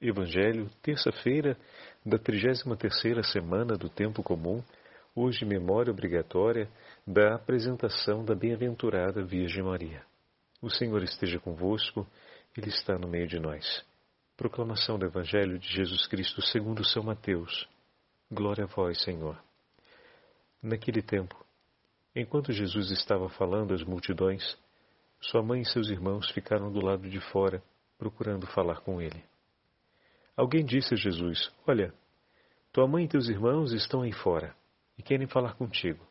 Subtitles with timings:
[0.00, 1.58] Evangelho, terça-feira
[2.06, 4.64] da 33ª semana do tempo comum,
[5.14, 6.70] hoje memória obrigatória
[7.06, 10.02] da apresentação da bem-aventurada Virgem Maria.
[10.62, 12.06] O Senhor esteja convosco,
[12.56, 13.84] ele está no meio de nós.
[14.38, 17.68] Proclamação do Evangelho de Jesus Cristo segundo São Mateus.
[18.32, 19.38] Glória a vós, Senhor.
[20.62, 21.44] Naquele tempo,
[22.16, 24.56] enquanto Jesus estava falando às multidões,
[25.20, 27.62] sua mãe e seus irmãos ficaram do lado de fora,
[27.98, 29.28] procurando falar com ele.
[30.36, 31.92] Alguém disse a Jesus: Olha,
[32.72, 34.54] tua mãe e teus irmãos estão aí fora
[34.96, 36.06] e querem falar contigo.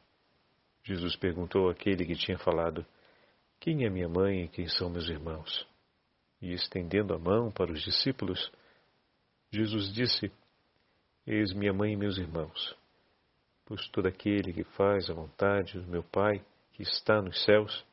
[0.84, 2.86] Jesus perguntou àquele que tinha falado:
[3.60, 5.68] Quem é minha mãe e quem são meus irmãos?
[6.42, 8.52] E estendendo a mão para os discípulos,
[9.52, 10.32] Jesus disse:
[11.26, 12.76] Eis minha mãe e meus irmãos.
[13.66, 16.44] Pois todo aquele que faz a vontade do meu Pai,
[16.74, 17.86] que está nos céus,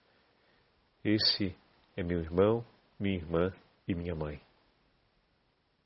[1.04, 1.54] esse
[1.96, 2.64] é meu irmão,
[2.98, 3.52] minha irmã
[3.86, 4.45] e minha mãe.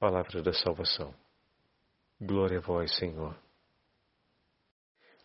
[0.00, 1.14] Palavra da salvação.
[2.18, 3.36] Glória a vós, Senhor.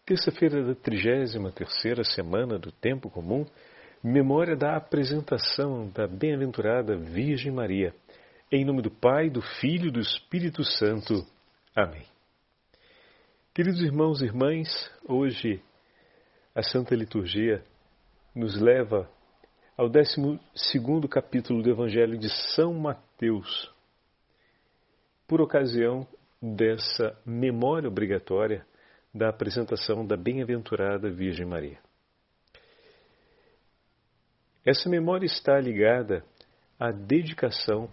[0.06, 3.46] Terça-feira da trigésima terceira semana do Tempo Comum,
[4.04, 7.96] memória da apresentação da bem-aventurada Virgem Maria.
[8.52, 11.26] Em nome do Pai, do Filho e do Espírito Santo.
[11.74, 12.06] Amém.
[13.54, 15.64] Queridos irmãos e irmãs, hoje
[16.54, 17.64] a Santa Liturgia
[18.36, 19.10] nos leva
[19.78, 20.38] ao 12
[21.10, 23.74] capítulo do Evangelho de São Mateus,
[25.28, 26.08] por ocasião
[26.42, 28.66] dessa memória obrigatória
[29.14, 31.80] da apresentação da bem-aventurada Virgem Maria.
[34.66, 36.24] Essa memória está ligada
[36.80, 37.90] à dedicação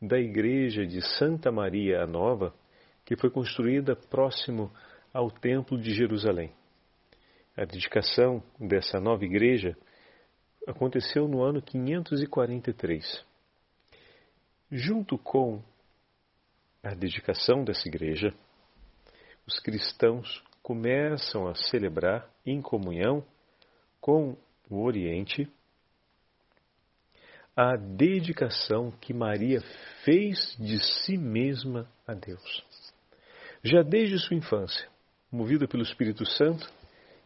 [0.00, 2.54] da Igreja de Santa Maria a Nova,
[3.04, 4.70] que foi construída próximo
[5.12, 6.52] ao Templo de Jerusalém.
[7.56, 9.76] A dedicação dessa nova igreja
[10.66, 13.24] aconteceu no ano 543.
[14.70, 15.62] Junto com
[16.82, 18.34] a dedicação dessa igreja,
[19.46, 23.24] os cristãos começam a celebrar em comunhão
[24.00, 24.36] com
[24.70, 25.48] o Oriente
[27.54, 29.60] a dedicação que Maria
[30.04, 32.64] fez de si mesma a Deus.
[33.62, 34.88] Já desde sua infância,
[35.30, 36.66] movida pelo Espírito Santo,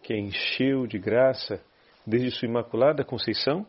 [0.03, 1.63] que a encheu de graça
[2.07, 3.67] Desde sua Imaculada Conceição,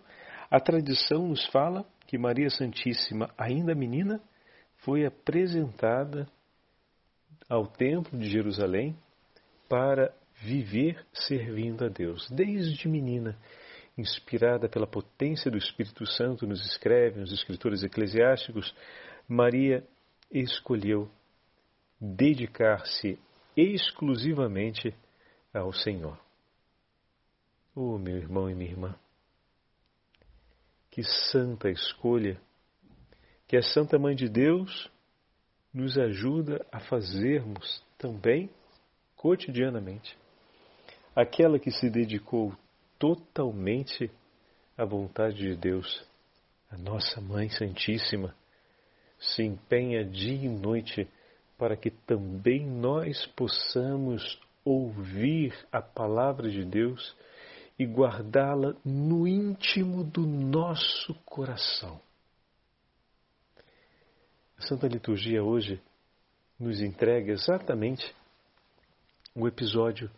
[0.52, 4.22] a tradição nos fala que Maria Santíssima, ainda menina,
[4.88, 6.26] foi apresentada
[7.50, 8.98] ao Templo de Jerusalém
[9.68, 12.26] para viver servindo a Deus.
[12.32, 13.38] Desde menina,
[13.98, 18.74] inspirada pela potência do Espírito Santo, nos escreve nos escritores eclesiásticos,
[19.28, 19.84] Maria
[20.32, 21.12] escolheu
[22.00, 23.20] dedicar-se
[23.58, 24.96] exclusivamente
[25.54, 26.18] ao Senhor.
[27.76, 28.96] Oh, meu irmão e minha irmã,
[30.90, 32.40] que santa escolha
[33.48, 34.92] que a Santa Mãe de Deus
[35.74, 38.50] nos ajuda a fazermos também
[39.16, 40.18] cotidianamente.
[41.16, 42.54] Aquela que se dedicou
[43.00, 44.12] totalmente
[44.78, 46.06] à vontade de Deus,
[46.70, 48.36] a nossa Mãe Santíssima,
[49.20, 51.08] se empenha dia e noite
[51.58, 57.16] para que também nós possamos ouvir a palavra de Deus
[57.80, 62.00] e guardá-la no íntimo do nosso coração.
[64.58, 65.80] A Santa Liturgia hoje
[66.60, 68.16] nos entrega exatamente
[69.36, 70.10] o episódio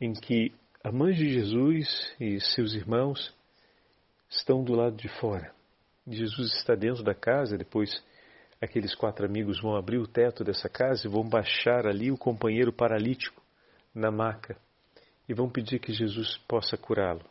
[0.00, 3.32] em que a mãe de Jesus e seus irmãos
[4.30, 5.54] estão do lado de fora.
[6.08, 8.02] Jesus está dentro da casa, depois
[8.58, 12.72] aqueles quatro amigos vão abrir o teto dessa casa e vão baixar ali o companheiro
[12.72, 13.42] paralítico
[13.94, 14.56] na maca
[15.28, 17.24] e vão pedir que Jesus possa curá-lo.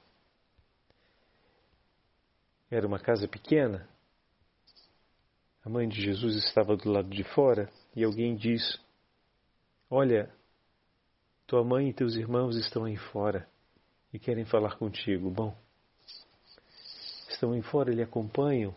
[2.69, 3.89] Era uma casa pequena.
[5.63, 8.79] A mãe de Jesus estava do lado de fora e alguém diz:
[9.89, 10.33] Olha,
[11.45, 13.47] tua mãe e teus irmãos estão aí fora
[14.11, 15.29] e querem falar contigo.
[15.29, 15.55] Bom,
[17.29, 18.73] estão aí fora, lhe acompanham,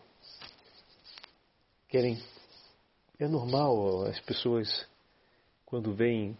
[1.89, 2.21] querem.
[3.17, 4.87] É normal as pessoas,
[5.65, 6.37] quando veem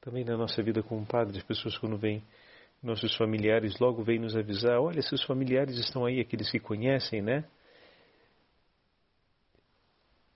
[0.00, 2.22] também na nossa vida como padre, as pessoas quando vêm,
[2.82, 7.44] nossos familiares logo vêm nos avisar, olha, seus familiares estão aí, aqueles que conhecem, né?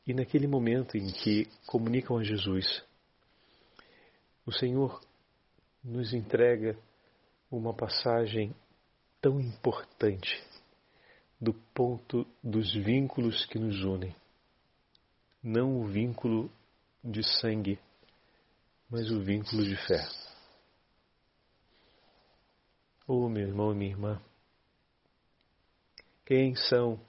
[0.07, 2.85] E naquele momento em que comunicam a Jesus,
[4.45, 5.01] o Senhor
[5.83, 6.77] nos entrega
[7.51, 8.55] uma passagem
[9.21, 10.43] tão importante
[11.41, 14.15] do ponto dos vínculos que nos unem.
[15.43, 16.51] Não o vínculo
[17.03, 17.79] de sangue,
[18.89, 20.05] mas o vínculo de fé.
[23.07, 24.23] Oh, meu irmão e minha irmã,
[26.25, 27.01] quem são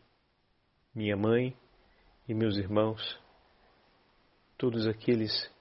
[0.94, 1.56] minha mãe
[2.28, 3.20] e meus irmãos
[4.58, 5.52] todos aqueles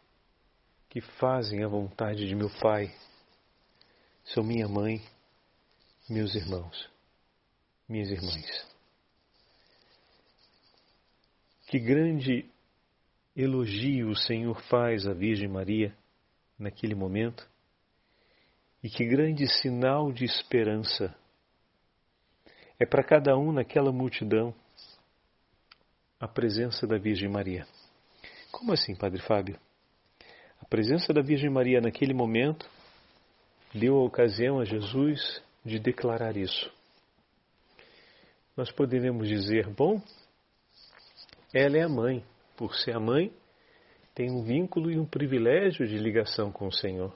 [0.88, 2.94] que fazem a vontade de meu Pai
[4.24, 5.02] são minha mãe,
[6.08, 6.88] meus irmãos,
[7.88, 8.72] minhas irmãs.
[11.66, 12.48] Que grande
[13.34, 15.96] elogio o Senhor faz à Virgem Maria
[16.58, 17.48] naquele momento
[18.82, 21.12] e que grande sinal de esperança
[22.78, 24.54] é para cada um naquela multidão
[26.22, 27.66] a presença da Virgem Maria.
[28.52, 29.58] Como assim, Padre Fábio?
[30.60, 32.64] A presença da Virgem Maria naquele momento
[33.74, 36.72] deu a ocasião a Jesus de declarar isso.
[38.56, 40.00] Nós poderemos dizer, bom,
[41.52, 42.24] ela é a mãe.
[42.56, 43.32] Por ser a mãe,
[44.14, 47.12] tem um vínculo e um privilégio de ligação com o Senhor.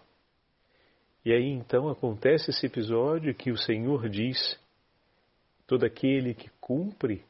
[1.24, 4.58] E aí então acontece esse episódio que o Senhor diz:
[5.64, 7.24] todo aquele que cumpre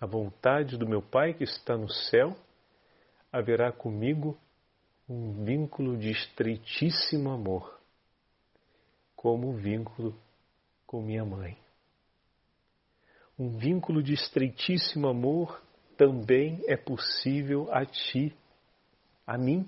[0.00, 2.36] a vontade do meu Pai que está no céu,
[3.32, 4.38] haverá comigo
[5.08, 7.78] um vínculo de estreitíssimo amor,
[9.14, 10.14] como o vínculo
[10.86, 11.56] com minha mãe.
[13.38, 15.62] Um vínculo de estreitíssimo amor
[15.96, 18.34] também é possível a ti,
[19.26, 19.66] a mim,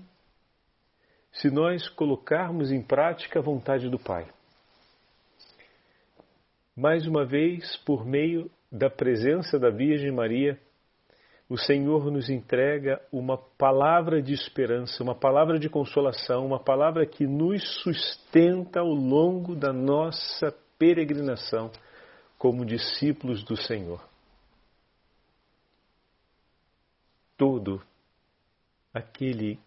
[1.31, 4.27] se nós colocarmos em prática a vontade do Pai.
[6.75, 10.59] Mais uma vez, por meio da presença da Virgem Maria,
[11.49, 17.25] o Senhor nos entrega uma palavra de esperança, uma palavra de consolação, uma palavra que
[17.25, 21.71] nos sustenta ao longo da nossa peregrinação
[22.37, 24.09] como discípulos do Senhor.
[27.39, 27.81] todo
[28.93, 29.57] aquele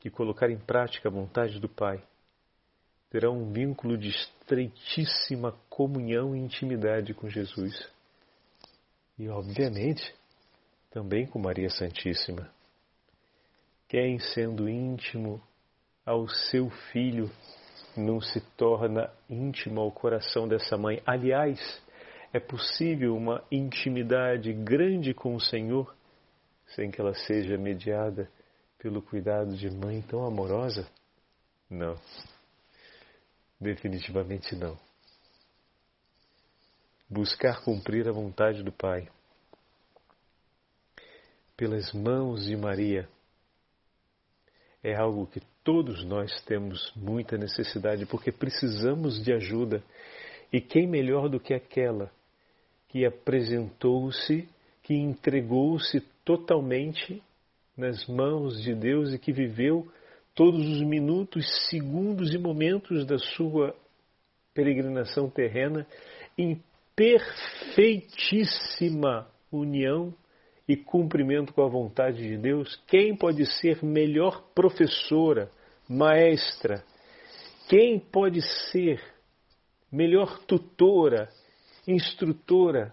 [0.00, 2.02] que colocar em prática a vontade do Pai
[3.08, 7.88] terá um vínculo de estreitíssima comunhão e intimidade com Jesus.
[9.20, 10.14] E, obviamente,
[10.90, 12.50] também com Maria Santíssima.
[13.86, 15.42] Quem, sendo íntimo
[16.06, 17.30] ao seu filho,
[17.94, 21.02] não se torna íntimo ao coração dessa mãe?
[21.04, 21.60] Aliás,
[22.32, 25.94] é possível uma intimidade grande com o Senhor
[26.68, 28.26] sem que ela seja mediada
[28.78, 30.88] pelo cuidado de mãe tão amorosa?
[31.68, 31.94] Não.
[33.60, 34.78] Definitivamente não.
[37.10, 39.08] Buscar cumprir a vontade do Pai
[41.56, 43.08] pelas mãos de Maria
[44.80, 49.82] é algo que todos nós temos muita necessidade, porque precisamos de ajuda.
[50.52, 52.12] E quem melhor do que aquela
[52.88, 54.48] que apresentou-se,
[54.80, 57.20] que entregou-se totalmente
[57.76, 59.86] nas mãos de Deus e que viveu
[60.32, 63.74] todos os minutos, segundos e momentos da sua
[64.54, 65.84] peregrinação terrena
[66.38, 66.62] em
[67.00, 70.14] perfeitíssima união
[70.68, 75.50] e cumprimento com a vontade de Deus, quem pode ser melhor professora,
[75.88, 76.84] maestra?
[77.70, 79.02] Quem pode ser
[79.90, 81.30] melhor tutora,
[81.88, 82.92] instrutora,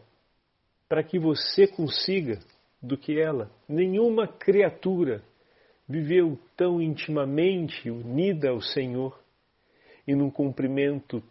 [0.88, 2.40] para que você consiga
[2.82, 3.52] do que ela.
[3.68, 5.22] Nenhuma criatura
[5.86, 9.20] viveu tão intimamente unida ao Senhor
[10.08, 11.22] e num cumprimento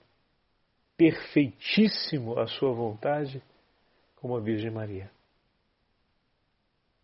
[0.97, 3.43] perfeitíssimo à sua vontade
[4.17, 5.11] como a Virgem Maria.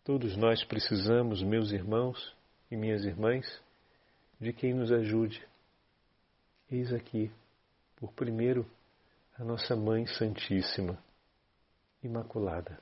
[0.03, 2.35] Todos nós precisamos, meus irmãos
[2.69, 3.45] e minhas irmãs,
[4.39, 5.45] de quem nos ajude.
[6.69, 7.31] Eis aqui,
[7.95, 8.65] por primeiro,
[9.37, 10.97] a nossa Mãe Santíssima,
[12.03, 12.77] Imaculada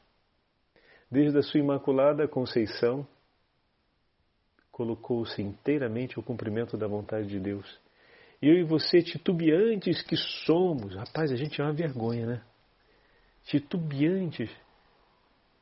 [1.12, 3.06] desde a sua imaculada conceição,
[4.72, 7.78] colocou-se inteiramente ao cumprimento da vontade de Deus.
[8.42, 12.42] Eu e você, titubeantes que somos, rapaz, a gente é uma vergonha, né?
[13.46, 14.50] Titubeantes.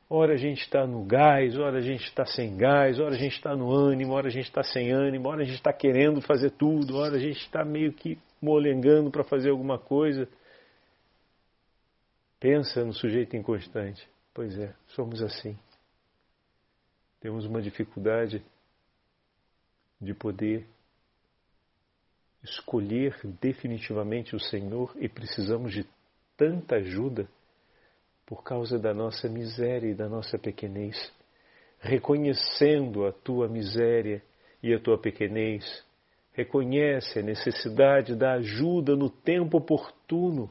[0.08, 3.36] Ora a gente está no gás, ora a gente está sem gás, ora a gente
[3.36, 6.50] está no ânimo, ora a gente está sem ânimo, ora a gente está querendo fazer
[6.52, 10.26] tudo, ora a gente está meio que molengando para fazer alguma coisa.
[12.40, 14.08] Pensa no sujeito inconstante.
[14.32, 15.56] Pois é, somos assim.
[17.20, 18.42] Temos uma dificuldade
[20.00, 20.66] de poder
[22.42, 25.86] escolher definitivamente o Senhor e precisamos de
[26.36, 27.28] tanta ajuda
[28.24, 31.12] por causa da nossa miséria e da nossa pequenez.
[31.80, 34.22] Reconhecendo a tua miséria
[34.62, 35.64] e a tua pequenez,
[36.32, 40.48] reconhece a necessidade da ajuda no tempo oportuno,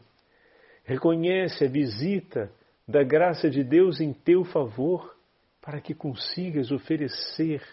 [0.83, 2.51] reconhece a visita
[2.87, 5.15] da graça de Deus em teu favor,
[5.61, 7.63] para que consigas oferecer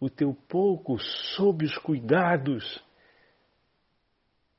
[0.00, 2.83] o teu pouco sob os cuidados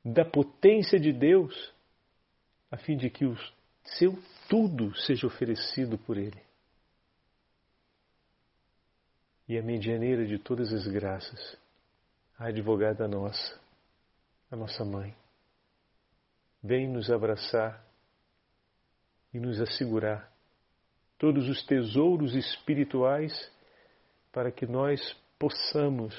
[0.06, 1.74] da potência de Deus,
[2.70, 3.36] a fim de que o
[3.84, 6.46] seu tudo seja oferecido por Ele.
[9.48, 11.58] e a medianeira de todas as graças,
[12.38, 13.60] a advogada nossa,
[14.50, 15.16] a nossa mãe.
[16.64, 17.86] Vem nos abraçar
[19.34, 20.32] e nos assegurar
[21.18, 23.52] todos os tesouros espirituais
[24.32, 26.16] para que nós possamos,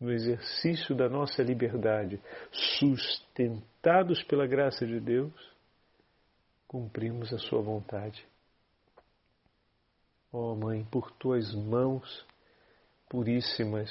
[0.00, 2.20] no exercício da nossa liberdade,
[2.52, 5.32] sustentados pela graça de Deus,
[6.68, 8.24] cumprirmos a Sua vontade.
[10.32, 12.26] Ó oh, Mãe, por tuas mãos
[13.08, 13.90] puríssimas,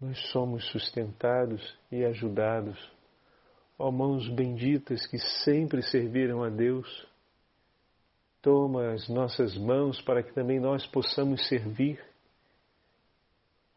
[0.00, 2.78] nós somos sustentados e ajudados.
[3.78, 7.06] Ó oh, mãos benditas que sempre serviram a Deus,
[8.40, 12.02] toma as nossas mãos para que também nós possamos servir.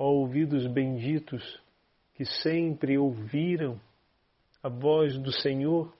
[0.03, 1.61] Ó ouvidos benditos
[2.15, 3.79] que sempre ouviram
[4.63, 5.93] a voz do Senhor,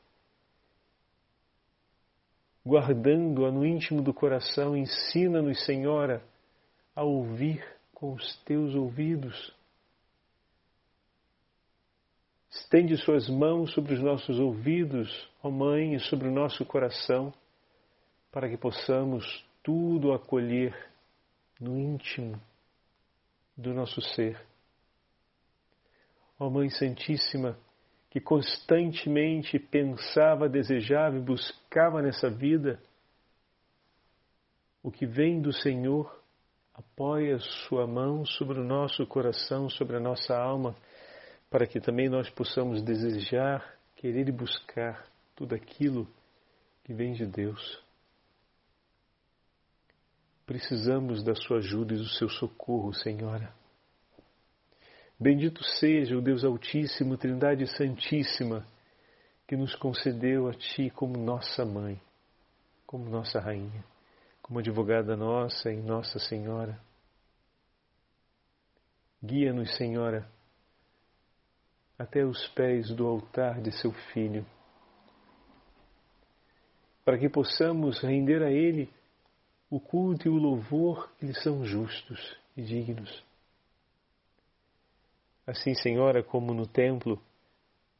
[2.65, 6.25] guardando-a no íntimo do coração, ensina-nos, Senhora,
[6.95, 9.53] a ouvir com os teus ouvidos.
[12.49, 17.31] Estende suas mãos sobre os nossos ouvidos, ó Mãe, e sobre o nosso coração,
[18.31, 20.89] para que possamos tudo acolher
[21.59, 22.41] no íntimo
[23.61, 24.41] do nosso ser.
[26.39, 27.57] Ó Mãe Santíssima,
[28.09, 32.81] que constantemente pensava, desejava e buscava nessa vida
[34.83, 36.19] o que vem do Senhor,
[36.73, 40.75] apoia sua mão sobre o nosso coração, sobre a nossa alma,
[41.49, 46.07] para que também nós possamos desejar, querer e buscar tudo aquilo
[46.83, 47.90] que vem de Deus.
[50.45, 53.53] Precisamos da sua ajuda e do seu socorro, Senhora.
[55.19, 58.65] Bendito seja o Deus Altíssimo, Trindade Santíssima,
[59.47, 62.01] que nos concedeu a Ti como nossa mãe,
[62.87, 63.83] como nossa rainha,
[64.41, 66.79] como advogada nossa e Nossa Senhora.
[69.23, 70.27] Guia-nos, Senhora,
[71.97, 74.43] até os pés do altar de Seu Filho,
[77.05, 78.91] para que possamos render a Ele
[79.71, 83.23] o culto e o louvor lhe são justos e dignos.
[85.47, 87.17] Assim, Senhora, como no templo,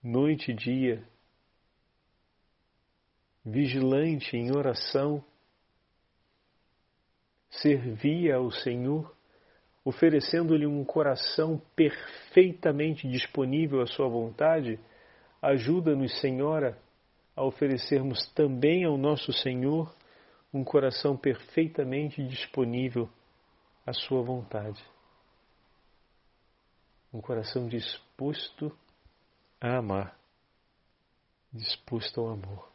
[0.04, 1.02] noite e dia,
[3.46, 5.24] vigilante em oração,
[7.50, 9.16] servia ao Senhor,
[9.86, 14.78] oferecendo-lhe um coração perfeitamente disponível à Sua vontade,
[15.42, 16.78] ajuda-nos, Senhora,
[17.34, 19.96] a oferecermos também ao nosso Senhor
[20.54, 23.10] um coração perfeitamente disponível
[23.86, 24.84] à Sua vontade
[27.14, 28.76] um coração disposto
[29.60, 30.18] a amar,
[31.52, 32.72] disposto ao amor.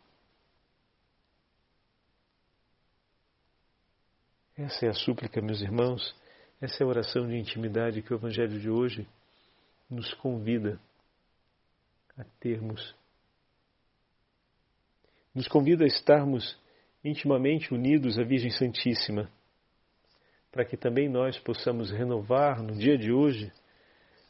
[4.56, 6.14] Essa é a súplica, meus irmãos,
[6.60, 9.08] essa é a oração de intimidade que o Evangelho de hoje
[9.88, 10.80] nos convida
[12.16, 12.94] a termos.
[15.34, 16.58] Nos convida a estarmos
[17.08, 19.30] intimamente unidos à Virgem Santíssima,
[20.50, 23.52] para que também nós possamos renovar no dia de hoje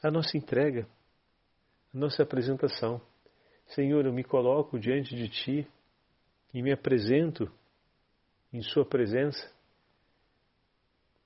[0.02, 0.87] a nossa entrega,
[1.95, 3.00] a nossa apresentação.
[3.68, 5.68] Senhor, eu me coloco diante de Ti
[6.52, 7.50] e me apresento
[8.52, 9.50] em Sua presença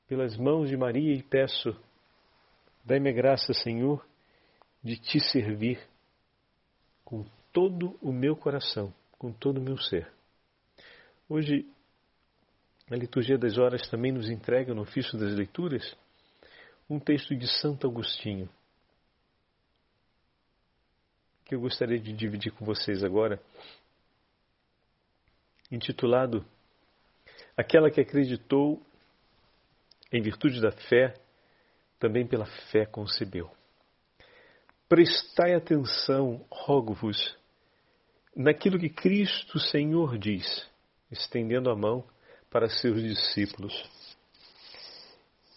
[0.07, 1.77] pelas mãos de Maria e peço,
[2.85, 4.07] dai-me graça, Senhor,
[4.83, 5.81] de Te servir
[7.05, 10.20] com todo o meu coração, com todo o meu ser.
[11.33, 11.65] Hoje,
[12.91, 15.97] a liturgia das horas também nos entrega no ofício das leituras
[16.89, 18.51] um texto de Santo Agostinho
[21.45, 23.41] que eu gostaria de dividir com vocês agora,
[25.71, 26.45] intitulado
[27.57, 28.81] Aquela que acreditou
[30.13, 31.15] em virtude da fé,
[31.99, 33.49] também pela fé concebeu.
[34.89, 37.39] Prestai atenção, rogo-vos,
[38.35, 40.70] naquilo que Cristo Senhor diz,
[41.11, 42.05] estendendo a mão
[42.51, 43.73] para seus discípulos.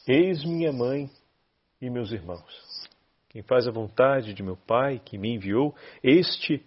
[0.07, 1.09] Eis minha mãe
[1.81, 2.89] e meus irmãos.
[3.29, 6.63] Quem faz a vontade de meu Pai, que me enviou, este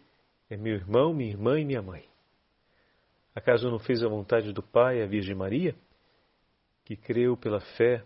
[0.50, 2.08] é meu irmão, minha irmã e minha mãe.
[3.34, 5.74] Acaso não fez a vontade do Pai, a Virgem Maria,
[6.84, 8.02] que creu pela fé,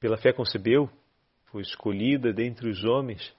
[0.00, 0.90] pela fé concebeu,
[1.46, 3.34] foi escolhida dentre os homens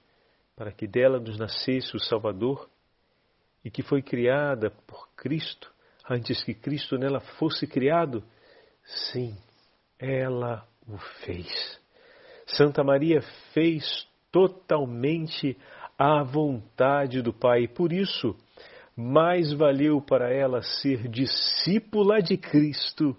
[0.56, 2.68] para que dela nos nascesse o Salvador
[3.64, 5.72] e que foi criada por Cristo
[6.10, 8.22] antes que Cristo nela fosse criado?
[8.84, 9.36] Sim,
[9.98, 11.80] ela o fez.
[12.46, 13.22] Santa Maria
[13.54, 15.56] fez totalmente
[15.96, 17.68] à vontade do Pai.
[17.68, 18.36] Por isso,
[18.96, 23.16] mais valeu para ela ser discípula de Cristo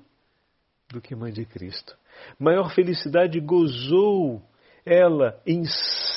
[0.90, 1.98] do que mãe de Cristo.
[2.38, 4.42] Maior felicidade gozou
[4.86, 5.64] ela em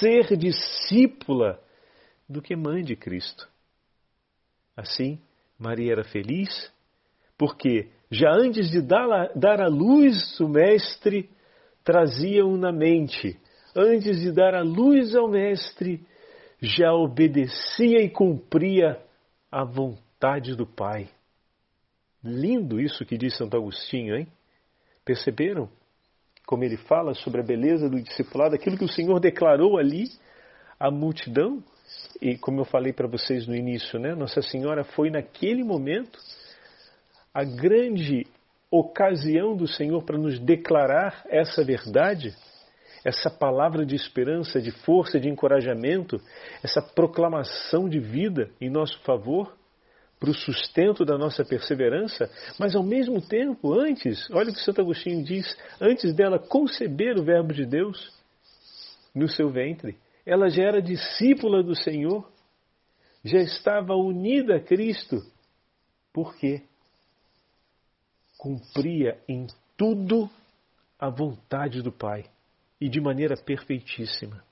[0.01, 1.61] ser discípula
[2.29, 3.49] do que mãe de Cristo.
[4.77, 5.21] Assim,
[5.59, 6.73] Maria era feliz
[7.37, 11.29] porque já antes de dar, à luz o Mestre,
[11.83, 13.39] trazia-o na mente.
[13.77, 16.07] Antes de dar a luz ao Mestre,
[16.61, 19.01] já obedecia e cumpria
[19.51, 21.09] a vontade do Pai.
[22.23, 24.29] Lindo isso que diz Santo Agostinho, hein?
[25.05, 25.69] Perceberam?
[26.47, 30.05] Como ele fala sobre a beleza do discipulado, aquilo que o Senhor declarou ali
[30.79, 31.63] à multidão.
[32.21, 34.15] E como eu falei para vocês no início, né?
[34.15, 36.19] Nossa Senhora foi naquele momento
[37.33, 38.27] a grande
[38.71, 42.35] ocasião do Senhor para nos declarar essa verdade,
[43.05, 46.21] essa palavra de esperança, de força, de encorajamento,
[46.63, 49.55] essa proclamação de vida em nosso favor
[50.19, 54.81] para o sustento da nossa perseverança, mas ao mesmo tempo, antes, olha o que Santo
[54.81, 58.11] Agostinho diz, antes dela conceber o Verbo de Deus
[59.15, 62.31] no seu ventre, ela já era discípula do Senhor,
[63.25, 65.23] já estava unida a Cristo.
[66.13, 66.63] Por quê?
[68.39, 70.31] Cumpria em tudo
[70.99, 72.25] a vontade do Pai
[72.81, 74.45] e de maneira perfeitíssima.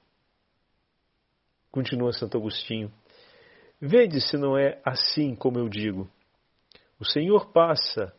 [1.71, 2.93] Continua Santo Agostinho.
[3.81, 6.09] Vede se não é assim como eu digo.
[7.01, 8.15] O Senhor passa,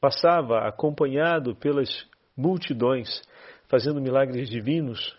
[0.00, 3.22] passava acompanhado pelas multidões,
[3.68, 5.16] fazendo milagres divinos,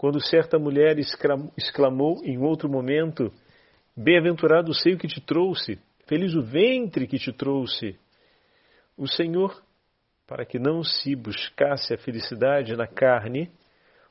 [0.00, 3.30] quando certa mulher exclamou em outro momento:
[3.94, 7.98] Bem-aventurado o seio que te trouxe, feliz o ventre que te trouxe.
[8.96, 9.62] O Senhor,
[10.26, 13.50] para que não se buscasse a felicidade na carne,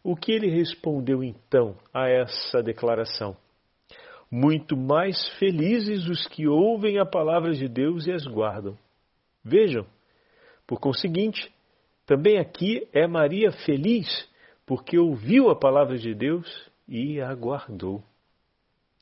[0.03, 3.35] o que ele respondeu então a essa declaração?
[4.31, 8.77] muito mais felizes os que ouvem a palavra de Deus e as guardam.
[9.43, 9.87] Vejam,
[10.67, 11.51] por conseguinte,
[12.05, 14.29] também aqui é Maria feliz,
[14.69, 16.47] porque ouviu a palavra de Deus
[16.87, 18.03] e a guardou.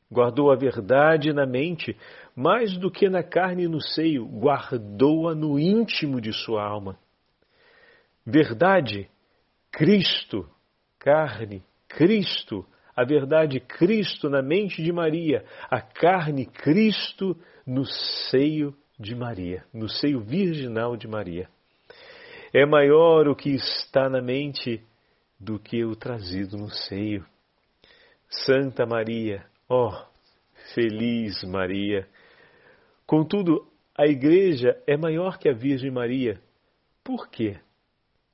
[0.09, 1.93] Guardou a verdade na mente,
[2.33, 6.97] mais do que na carne e no seio, guardou-a no íntimo de sua alma.
[8.25, 9.09] Verdade,
[9.69, 10.49] Cristo,
[10.97, 12.65] carne, Cristo,
[12.95, 17.83] a verdade Cristo na mente de Maria, a carne Cristo no
[18.31, 21.49] seio de Maria, no seio virginal de Maria.
[22.53, 24.81] É maior o que está na mente
[25.39, 27.25] do que o trazido no seio.
[28.29, 30.05] Santa Maria, ó, oh,
[30.73, 32.07] feliz Maria.
[33.05, 36.41] Contudo, a Igreja é maior que a Virgem Maria.
[37.03, 37.59] Por quê?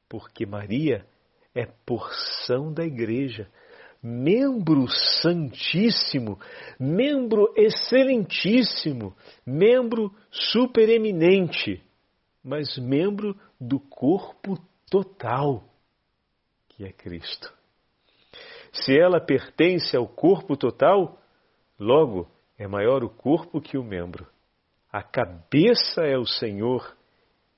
[0.09, 1.05] Porque Maria
[1.53, 3.47] é porção da Igreja
[4.03, 4.85] membro
[5.21, 6.37] santíssimo,
[6.77, 11.81] membro excelentíssimo, membro supereminente,
[12.43, 14.59] mas membro do corpo
[14.91, 15.63] total,
[16.75, 17.53] que é Cristo.
[18.71, 21.19] Se ela pertence ao corpo total,
[21.79, 24.27] logo é maior o corpo que o membro.
[24.91, 26.95] A cabeça é o Senhor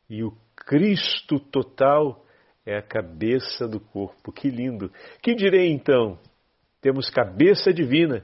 [0.10, 2.25] e o Cristo total
[2.65, 4.32] é a cabeça do corpo.
[4.32, 4.91] Que lindo!
[5.21, 6.19] Que direi então?
[6.86, 8.23] temos cabeça divina,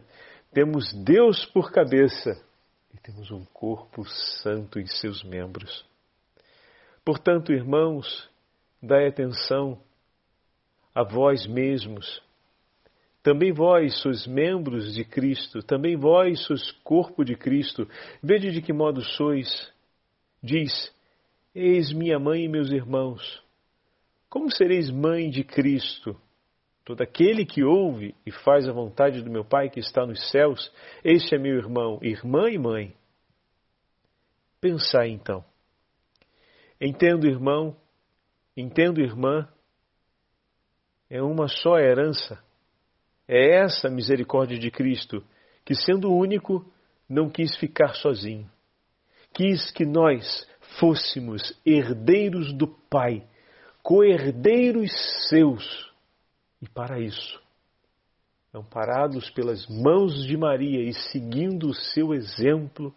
[0.53, 2.29] temos Deus por cabeça
[2.93, 5.83] e temos um corpo santo em seus membros.
[7.03, 8.29] Portanto, irmãos,
[8.79, 9.81] dai atenção
[10.93, 12.21] a vós mesmos.
[13.23, 17.87] Também vós sois membros de Cristo, também vós sois corpo de Cristo.
[18.21, 19.71] Vede de que modo sois.
[20.41, 20.93] Diz:
[21.53, 23.43] Eis minha mãe e meus irmãos.
[24.27, 26.19] Como sereis mãe de Cristo?
[26.83, 30.71] Todo aquele que ouve e faz a vontade do meu Pai que está nos céus,
[31.03, 32.95] este é meu irmão, irmã e mãe.
[34.59, 35.45] Pensai então.
[36.79, 37.75] Entendo, irmão,
[38.57, 39.47] entendo, irmã,
[41.11, 42.41] é uma só herança.
[43.27, 45.21] É essa misericórdia de Cristo,
[45.65, 46.65] que sendo único,
[47.07, 48.49] não quis ficar sozinho.
[49.33, 50.47] Quis que nós
[50.79, 53.27] fôssemos herdeiros do Pai,
[53.83, 54.89] co-herdeiros
[55.27, 55.91] seus
[56.61, 57.41] e para isso,
[58.53, 62.93] amparados pelas mãos de Maria e seguindo o seu exemplo,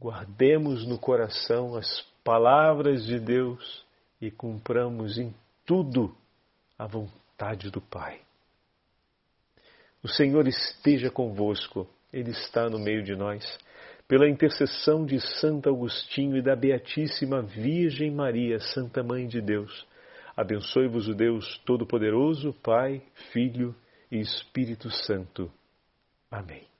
[0.00, 3.84] guardemos no coração as palavras de Deus
[4.20, 5.32] e cumpramos em
[5.64, 6.14] tudo
[6.78, 8.20] a vontade do Pai.
[10.02, 13.58] O Senhor esteja convosco, Ele está no meio de nós.
[14.06, 19.86] Pela intercessão de Santo Agostinho e da Beatíssima Virgem Maria, Santa Mãe de Deus,
[20.36, 23.00] Abençoe-vos o Deus Todo-Poderoso, Pai,
[23.32, 23.74] Filho
[24.10, 25.50] e Espírito Santo.
[26.28, 26.73] Amém.